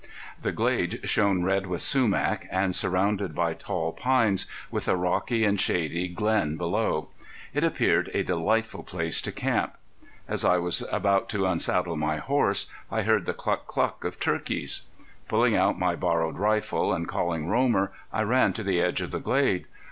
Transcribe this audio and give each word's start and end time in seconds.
The 0.41 0.51
glade 0.51 1.01
shone 1.03 1.43
red 1.43 1.67
with 1.67 1.79
sumach, 1.83 2.47
and 2.49 2.75
surrounded 2.75 3.35
by 3.35 3.53
tall 3.53 3.93
pines, 3.93 4.47
with 4.71 4.87
a 4.87 4.95
rocky 4.95 5.45
and 5.45 5.61
shady 5.61 6.07
glen 6.07 6.57
below, 6.57 7.09
it 7.53 7.63
appeared 7.63 8.09
a 8.11 8.23
delightful 8.23 8.81
place 8.81 9.21
to 9.21 9.31
camp. 9.31 9.75
As 10.27 10.43
I 10.43 10.57
was 10.57 10.81
about 10.91 11.29
to 11.29 11.45
unsaddle 11.45 11.97
my 11.97 12.17
horses 12.17 12.67
I 12.91 13.03
heard 13.03 13.27
the 13.27 13.35
cluck 13.35 13.67
cluck 13.67 14.03
of 14.03 14.19
turkeys. 14.19 14.85
Pulling 15.27 15.55
out 15.55 15.77
my 15.77 15.95
borrowed 15.95 16.39
rifle, 16.39 16.91
and 16.93 17.07
calling 17.07 17.47
Romer, 17.47 17.91
I 18.11 18.23
ran 18.23 18.53
to 18.53 18.63
the 18.63 18.81
edge 18.81 19.01
of 19.01 19.11
the 19.11 19.19
glade. 19.19 19.65